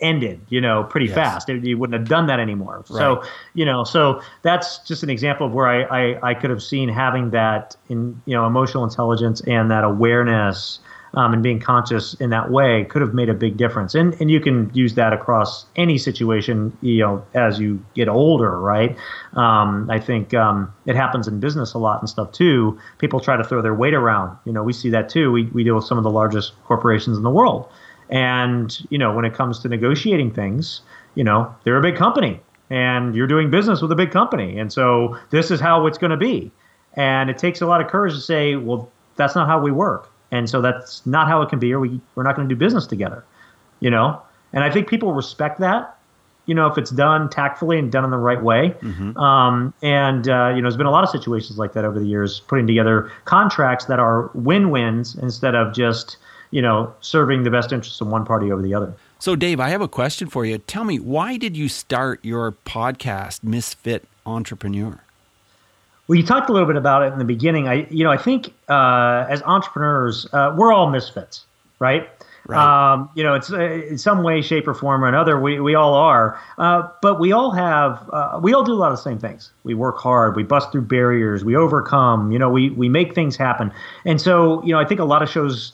[0.00, 1.14] ended, you know, pretty yes.
[1.14, 1.48] fast.
[1.48, 2.78] You wouldn't have done that anymore.
[2.78, 2.98] Right.
[2.98, 3.22] So,
[3.54, 6.88] you know, so that's just an example of where I, I, I, could have seen
[6.88, 10.80] having that in, you know, emotional intelligence and that awareness
[11.14, 13.94] um, and being conscious in that way could have made a big difference.
[13.94, 18.58] And, and you can use that across any situation, you know, as you get older,
[18.58, 18.96] right?
[19.34, 22.78] Um, I think um, it happens in business a lot and stuff too.
[22.98, 24.36] People try to throw their weight around.
[24.44, 25.32] You know, we see that too.
[25.32, 27.68] We, we deal with some of the largest corporations in the world
[28.10, 30.82] and, you know, when it comes to negotiating things,
[31.14, 34.58] you know, they're a big company and you're doing business with a big company.
[34.58, 36.50] And so this is how it's going to be.
[36.94, 40.10] And it takes a lot of courage to say, well, that's not how we work.
[40.32, 42.58] And so that's not how it can be, or we, we're not going to do
[42.58, 43.24] business together,
[43.80, 44.20] you know?
[44.52, 45.96] And I think people respect that,
[46.46, 48.74] you know, if it's done tactfully and done in the right way.
[48.80, 49.16] Mm-hmm.
[49.16, 52.06] Um, and, uh, you know, there's been a lot of situations like that over the
[52.06, 56.16] years, putting together contracts that are win wins instead of just,
[56.50, 58.94] you know, serving the best interests of one party over the other.
[59.18, 60.58] So, Dave, I have a question for you.
[60.58, 65.00] Tell me, why did you start your podcast, Misfit Entrepreneur?
[66.08, 67.68] Well, you talked a little bit about it in the beginning.
[67.68, 71.44] I, you know, I think uh, as entrepreneurs, uh, we're all misfits,
[71.78, 72.08] right?
[72.46, 72.92] Right.
[72.94, 75.38] Um, you know, it's uh, in some way, shape, or form or another.
[75.38, 78.90] We, we all are, uh, but we all have uh, we all do a lot
[78.90, 79.52] of the same things.
[79.62, 82.32] We work hard, we bust through barriers, we overcome.
[82.32, 83.70] You know, we we make things happen.
[84.04, 85.72] And so, you know, I think a lot of shows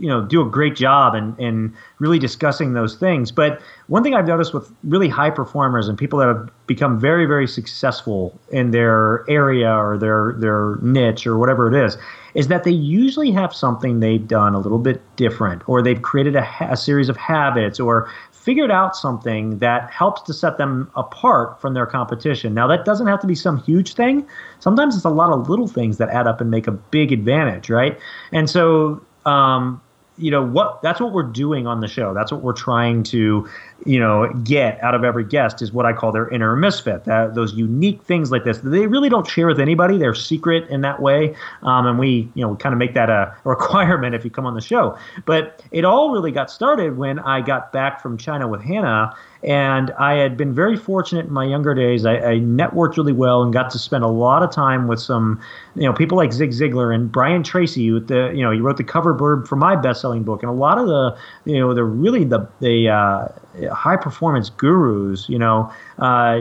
[0.00, 4.14] you know do a great job in, in really discussing those things but one thing
[4.14, 8.70] i've noticed with really high performers and people that have become very very successful in
[8.70, 11.96] their area or their their niche or whatever it is
[12.34, 16.36] is that they usually have something they've done a little bit different or they've created
[16.36, 18.08] a, a series of habits or
[18.48, 22.54] figured out something that helps to set them apart from their competition.
[22.54, 24.26] Now, that doesn't have to be some huge thing.
[24.60, 27.68] Sometimes it's a lot of little things that add up and make a big advantage,
[27.68, 27.98] right?
[28.32, 29.80] And so um,
[30.18, 32.12] you know what that's what we're doing on the show.
[32.12, 33.48] That's what we're trying to
[33.86, 37.36] you know get out of every guest is what i call their inner misfit that
[37.36, 38.58] those unique things like this.
[38.58, 39.96] They really don't share with anybody.
[39.96, 41.36] They're secret in that way.
[41.62, 44.54] Um, and we you know kind of make that a requirement if you come on
[44.54, 44.98] the show.
[45.24, 49.92] But it all really got started when i got back from china with hannah and
[49.92, 52.04] I had been very fortunate in my younger days.
[52.04, 55.40] I, I, networked really well and got to spend a lot of time with some,
[55.76, 57.90] you know, people like Zig Ziglar and Brian Tracy.
[57.92, 60.54] With the, you know, he wrote the cover bird for my best-selling book, and a
[60.54, 63.28] lot of the, you know, the really the the uh,
[63.72, 66.40] high performance gurus, you know, uh,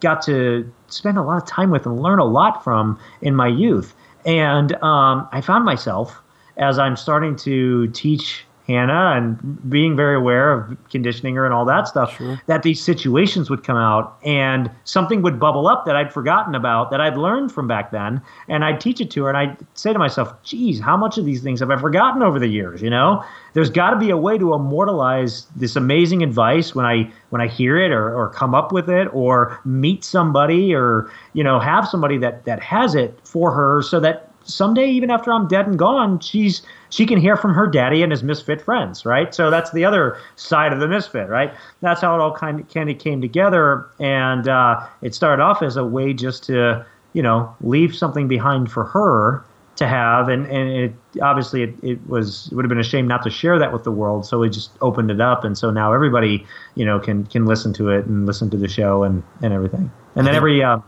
[0.00, 3.48] got to spend a lot of time with and learn a lot from in my
[3.48, 3.94] youth.
[4.24, 6.22] And um, I found myself
[6.56, 11.64] as I'm starting to teach Hannah and being very aware of conditioning her and all
[11.64, 12.40] that stuff, sure.
[12.46, 16.90] that these situations would come out and something would bubble up that I'd forgotten about
[16.90, 18.20] that I'd learned from back then.
[18.46, 21.24] And I'd teach it to her and I'd say to myself, geez, how much of
[21.24, 22.82] these things have I forgotten over the years?
[22.82, 27.10] You know, there's got to be a way to immortalize this amazing advice when I
[27.30, 31.42] when I hear it or, or come up with it or meet somebody or, you
[31.42, 35.46] know, have somebody that, that has it for her so that someday, even after I'm
[35.46, 39.34] dead and gone, she's she can hear from her daddy and his misfit friends, right?
[39.34, 41.52] So that's the other side of the misfit, right?
[41.80, 45.62] That's how it all kind of, kind of came together, and uh, it started off
[45.62, 49.44] as a way just to you know leave something behind for her
[49.76, 50.28] to have.
[50.28, 53.30] And, and it obviously it, it was it would have been a shame not to
[53.30, 54.26] share that with the world.
[54.26, 55.44] So we just opened it up.
[55.44, 58.68] And so now everybody you know can can listen to it and listen to the
[58.68, 59.90] show and and everything.
[60.16, 60.78] And then every uh,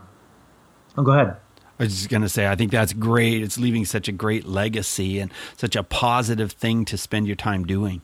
[0.97, 1.37] oh go ahead
[1.81, 3.41] I was just going to say, I think that's great.
[3.41, 7.65] It's leaving such a great legacy and such a positive thing to spend your time
[7.65, 8.03] doing.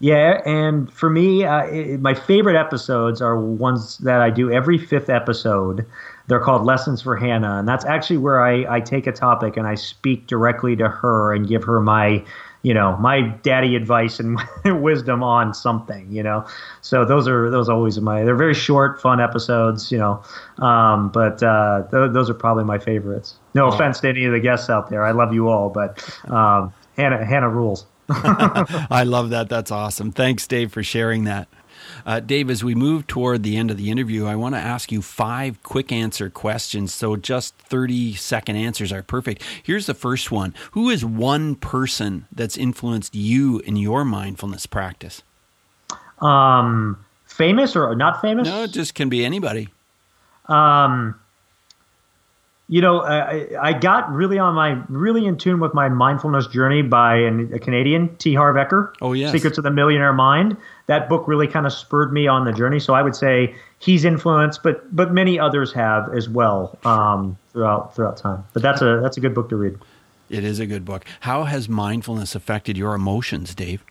[0.00, 4.78] Yeah, and for me, uh, it, my favorite episodes are ones that I do every
[4.78, 5.84] fifth episode.
[6.26, 9.66] They're called Lessons for Hannah, and that's actually where I, I take a topic and
[9.66, 12.24] I speak directly to her and give her my
[12.62, 14.38] you know my daddy advice and
[14.82, 16.46] wisdom on something you know?
[16.80, 20.22] So those are those are always my they're very short fun episodes you know?
[20.58, 23.34] Um, but uh, th- those are probably my favorites.
[23.54, 23.68] No oh.
[23.68, 25.04] offense to any of the guests out there.
[25.04, 27.86] I love you all but um, hannah hannah rules.
[28.08, 29.48] I love that.
[29.48, 30.12] That's awesome.
[30.12, 31.48] Thanks dave for sharing that
[32.06, 34.90] uh, Dave, as we move toward the end of the interview, I want to ask
[34.92, 36.92] you five quick answer questions.
[36.94, 39.42] So just 30 second answers are perfect.
[39.62, 45.22] Here's the first one Who is one person that's influenced you in your mindfulness practice?
[46.20, 48.46] Um, famous or not famous?
[48.46, 49.68] No, it just can be anybody.
[50.46, 51.18] Um,
[52.72, 56.80] you know, I, I, got really on my really in tune with my mindfulness journey
[56.80, 58.32] by an, a Canadian, T.
[58.32, 58.94] Harv Eker.
[59.02, 60.56] Oh yes, Secrets of the Millionaire Mind.
[60.86, 62.80] That book really kind of spurred me on the journey.
[62.80, 67.94] So I would say he's influenced, but but many others have as well um, throughout
[67.94, 68.42] throughout time.
[68.54, 69.78] But that's a that's a good book to read.
[70.30, 71.04] It is a good book.
[71.20, 73.84] How has mindfulness affected your emotions, Dave?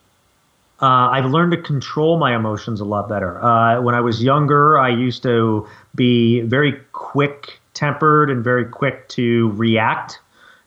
[0.82, 3.39] Uh, I've learned to control my emotions a lot better.
[3.44, 9.10] Uh, when I was younger, I used to be very quick tempered and very quick
[9.10, 10.20] to react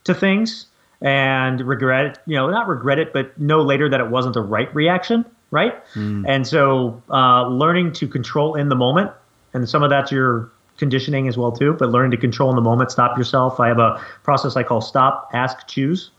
[0.02, 0.66] to things
[1.00, 4.40] and regret it, you know, not regret it, but know later that it wasn't the
[4.40, 5.74] right reaction, right?
[5.94, 6.24] Mm.
[6.28, 9.12] And so uh, learning to control in the moment,
[9.52, 12.62] and some of that's your conditioning as well too, but learning to control in the
[12.62, 13.60] moment, stop yourself.
[13.60, 16.10] I have a process I call stop, ask, choose.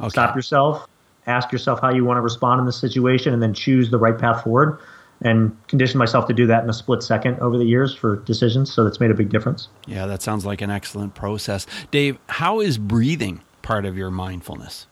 [0.00, 0.10] Okay.
[0.10, 0.86] Stop yourself,
[1.26, 4.18] ask yourself how you want to respond in the situation, and then choose the right
[4.18, 4.78] path forward
[5.24, 8.72] and conditioned myself to do that in a split second over the years for decisions.
[8.72, 9.68] So that's made a big difference.
[9.86, 11.66] Yeah, that sounds like an excellent process.
[11.90, 14.86] Dave, how is breathing part of your mindfulness?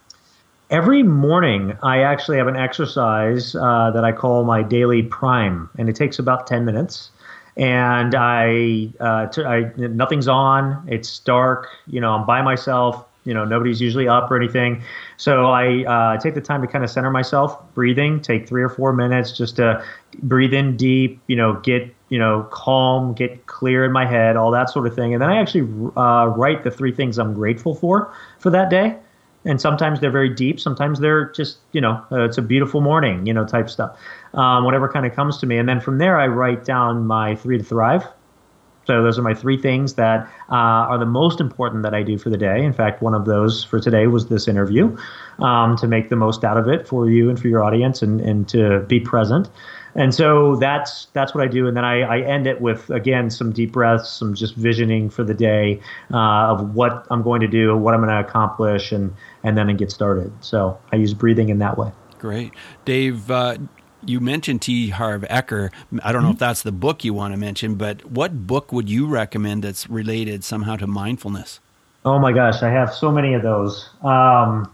[0.69, 5.89] Every morning, I actually have an exercise uh, that I call my daily prime, and
[5.89, 7.11] it takes about 10 minutes.
[7.57, 13.33] And I, uh, t- I, nothing's on, it's dark, you know, I'm by myself, you
[13.33, 14.81] know nobody's usually up or anything.
[15.17, 18.69] So i uh, take the time to kind of center myself breathing take three or
[18.69, 19.83] four minutes just to
[20.23, 24.51] breathe in deep you know get you know calm get clear in my head all
[24.51, 25.13] that sort of thing.
[25.13, 28.97] And then i actually uh, write the three things i'm grateful for for that day.
[29.43, 33.25] And sometimes they're very deep sometimes they're just you know uh, it's a beautiful morning
[33.25, 33.97] you know type stuff
[34.33, 35.57] um, whatever kind of comes to me.
[35.57, 38.05] And then from there i write down my three to thrive
[38.87, 42.17] so those are my three things that uh, are the most important that I do
[42.17, 42.63] for the day.
[42.63, 44.97] In fact, one of those for today was this interview
[45.39, 48.19] um, to make the most out of it for you and for your audience and,
[48.21, 49.49] and to be present.
[49.93, 53.29] And so that's that's what I do, and then I, I end it with again
[53.29, 55.81] some deep breaths, some just visioning for the day
[56.13, 59.13] uh, of what I'm going to do, what I'm going to accomplish, and
[59.43, 60.31] and then I get started.
[60.39, 61.91] So I use breathing in that way.
[62.19, 62.53] Great,
[62.85, 63.29] Dave.
[63.29, 63.57] Uh,
[64.05, 64.89] you mentioned T.
[64.89, 65.71] Harv Eker.
[66.03, 66.33] I don't know mm-hmm.
[66.33, 69.89] if that's the book you want to mention, but what book would you recommend that's
[69.89, 71.59] related somehow to mindfulness?
[72.03, 73.89] Oh my gosh, I have so many of those.
[74.01, 74.73] Um,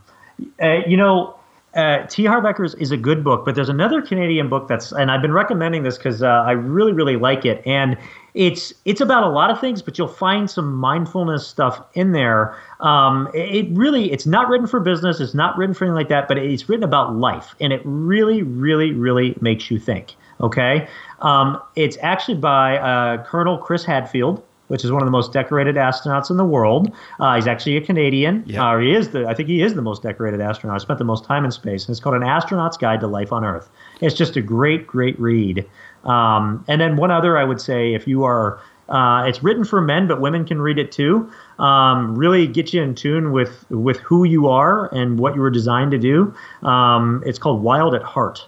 [0.62, 1.37] uh, you know,
[1.78, 2.25] uh, T.
[2.25, 5.32] Harv Eker's is a good book, but there's another Canadian book that's, and I've been
[5.32, 7.95] recommending this because uh, I really, really like it, and
[8.34, 12.57] it's it's about a lot of things, but you'll find some mindfulness stuff in there.
[12.80, 16.09] Um, it, it really, it's not written for business, it's not written for anything like
[16.09, 20.15] that, but it's written about life, and it really, really, really makes you think.
[20.41, 20.88] Okay,
[21.21, 25.76] um, it's actually by uh, Colonel Chris Hadfield which is one of the most decorated
[25.76, 26.91] astronauts in the world.
[27.20, 28.43] Uh, he's actually a Canadian.
[28.47, 28.61] Yep.
[28.61, 30.82] Uh, he is the, I think he is the most decorated astronaut.
[30.82, 33.43] Spent the most time in space, and it's called An Astronaut's Guide to Life on
[33.45, 33.70] Earth.
[34.01, 35.65] It's just a great, great read.
[36.03, 38.59] Um, and then one other I would say, if you are,
[38.89, 41.30] uh, it's written for men, but women can read it too.
[41.59, 45.49] Um, really get you in tune with with who you are and what you were
[45.49, 46.34] designed to do.
[46.63, 48.47] Um, it's called Wild at Heart.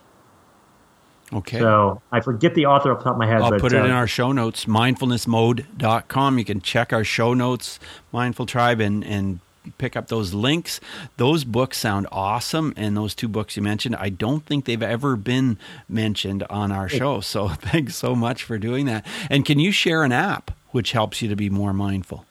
[1.31, 1.59] Okay.
[1.59, 3.41] So I forget the author off the top of my head.
[3.41, 6.39] I'll but, put it uh, in our show notes, mindfulnessmode.com.
[6.39, 7.79] You can check our show notes,
[8.11, 9.39] Mindful Tribe, and, and
[9.77, 10.79] pick up those links.
[11.17, 12.73] Those books sound awesome.
[12.75, 15.57] And those two books you mentioned, I don't think they've ever been
[15.87, 17.21] mentioned on our show.
[17.21, 19.05] So thanks so much for doing that.
[19.29, 22.25] And can you share an app which helps you to be more mindful?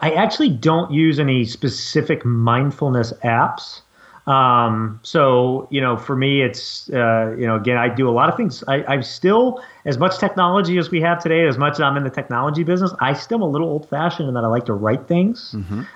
[0.00, 3.80] I actually don't use any specific mindfulness apps.
[4.28, 8.28] Um, so you know, for me, it's uh, you know, again, I do a lot
[8.28, 8.62] of things.
[8.68, 11.46] I, I'm still as much technology as we have today.
[11.46, 14.28] As much as I'm in the technology business, I still am a little old fashioned
[14.28, 15.54] in that I like to write things.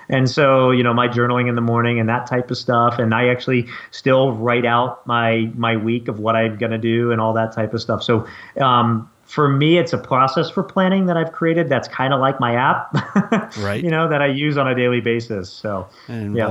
[0.09, 2.97] And so you know, my journaling in the morning and that type of stuff.
[2.97, 7.21] And I actually still write out my my week of what I'm gonna do and
[7.21, 8.01] all that type of stuff.
[8.01, 8.25] So
[8.59, 11.69] um, for me, it's a process for planning that I've created.
[11.69, 12.93] That's kind of like my app,
[13.57, 13.83] Right.
[13.83, 15.49] You know, that I use on a daily basis.
[15.49, 16.47] So It yeah.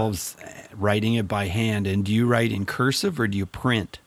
[0.77, 1.87] Writing it by hand.
[1.87, 3.99] And do you write in cursive or do you print?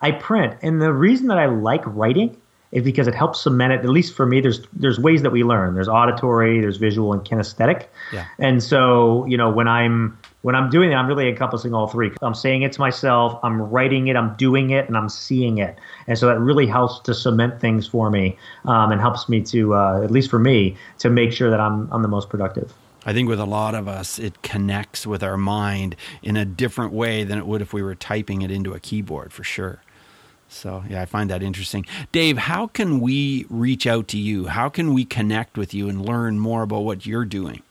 [0.00, 2.36] I print, and the reason that I like writing
[2.72, 3.80] is because it helps cement it.
[3.80, 5.74] At least for me, there's there's ways that we learn.
[5.74, 7.86] There's auditory, there's visual, and kinesthetic.
[8.12, 8.26] Yeah.
[8.38, 12.12] And so you know when I'm when I'm doing it, I'm really encompassing all three.
[12.22, 15.76] I'm saying it to myself, I'm writing it, I'm doing it, and I'm seeing it.
[16.06, 19.74] And so that really helps to cement things for me, um, and helps me to
[19.74, 22.72] uh, at least for me to make sure that I'm I'm the most productive.
[23.04, 26.92] I think with a lot of us, it connects with our mind in a different
[26.92, 29.80] way than it would if we were typing it into a keyboard for sure.
[30.48, 31.86] So, yeah, I find that interesting.
[32.12, 34.46] Dave, how can we reach out to you?
[34.46, 37.62] How can we connect with you and learn more about what you're doing?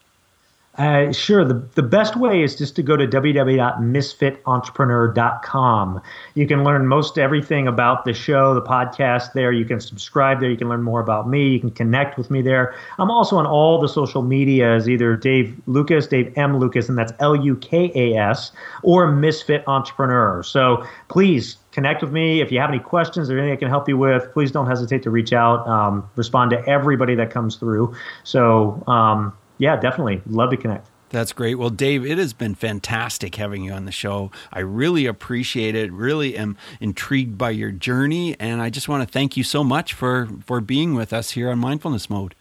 [0.79, 1.43] Uh, sure.
[1.43, 6.01] The, the best way is just to go to www.misfitentrepreneur.com.
[6.35, 9.51] You can learn most everything about the show, the podcast there.
[9.51, 10.49] You can subscribe there.
[10.49, 11.49] You can learn more about me.
[11.49, 12.73] You can connect with me there.
[12.97, 16.59] I'm also on all the social media as either Dave Lucas, Dave M.
[16.59, 20.41] Lucas, and that's L U K A S, or Misfit Entrepreneur.
[20.43, 22.39] So please connect with me.
[22.39, 25.03] If you have any questions or anything I can help you with, please don't hesitate
[25.03, 25.67] to reach out.
[25.67, 27.93] Um, respond to everybody that comes through.
[28.23, 30.21] So, um, yeah, definitely.
[30.25, 30.87] Love to connect.
[31.09, 31.55] That's great.
[31.55, 34.31] Well, Dave, it has been fantastic having you on the show.
[34.53, 35.91] I really appreciate it.
[35.91, 39.93] Really am intrigued by your journey, and I just want to thank you so much
[39.93, 42.35] for for being with us here on Mindfulness Mode.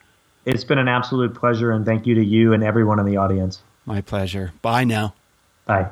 [0.45, 3.63] It's been an absolute pleasure, and thank you to you and everyone in the audience.
[3.87, 4.53] My pleasure.
[4.61, 5.15] Bye now.
[5.67, 5.91] Bye.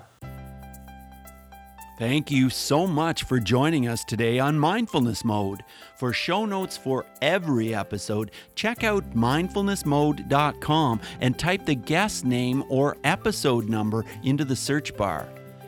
[1.98, 5.64] Thank you so much for joining us today on Mindfulness Mode.
[5.96, 12.98] For show notes for every episode, check out mindfulnessmode.com and type the guest name or
[13.04, 15.26] episode number into the search bar.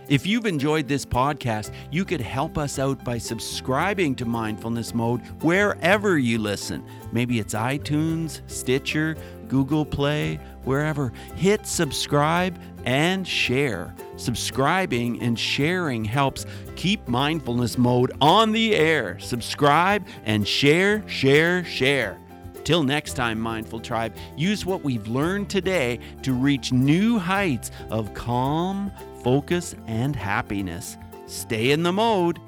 [0.09, 5.20] If you've enjoyed this podcast, you could help us out by subscribing to Mindfulness Mode
[5.43, 6.85] wherever you listen.
[7.11, 9.16] Maybe it's iTunes, Stitcher,
[9.49, 10.39] Google Play,
[10.69, 11.12] wherever.
[11.35, 13.95] Hit subscribe and share.
[14.16, 16.45] Subscribing and sharing helps
[16.77, 19.19] keep Mindfulness Mode on the air.
[19.19, 22.19] Subscribe and share, share, share.
[22.64, 28.12] Till next time, Mindful Tribe, use what we've learned today to reach new heights of
[28.12, 28.93] calm,
[29.25, 30.99] focus, and happiness.
[31.27, 32.39] Stay in the mode